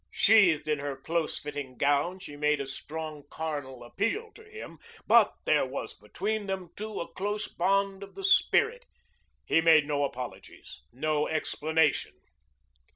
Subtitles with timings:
[0.09, 5.31] Sheathed in her close fitting gown, she made a strong carnal appeal to him, but
[5.45, 8.87] there was between them, too, a close bond of the spirit.
[9.45, 12.13] He made no apologies, no explanation.